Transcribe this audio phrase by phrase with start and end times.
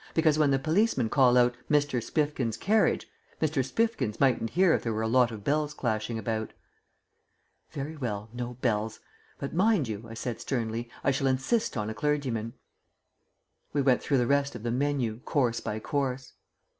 [0.15, 2.01] Because when the policemen call out 'Mr.
[2.01, 3.07] Spifkins' carriage,'
[3.39, 3.63] Mr.
[3.63, 6.53] Spifkins mightn't hear if there were a lot of bells clashing about."
[7.69, 8.99] "Very well, no bells.
[9.37, 12.53] But, mind you," I said sternly, "I shall insist on a clergyman."
[13.73, 16.33] We went through the rest of the menu, course by course.